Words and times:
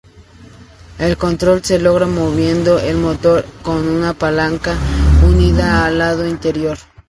El 0.97 1.15
control 1.15 1.63
se 1.63 1.77
logra 1.77 2.07
moviendo 2.07 2.79
el 2.79 2.95
motor 2.97 3.45
con 3.61 3.87
una 3.87 4.15
palanca 4.15 4.73
unida 5.23 5.85
al 5.85 5.99
lado 5.99 6.27
interior. 6.27 6.79